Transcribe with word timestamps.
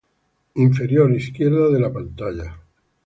inferior 0.55 1.11
izquierda 1.15 1.69
de 1.69 1.79
la 1.79 1.93
pantalla 1.93 2.57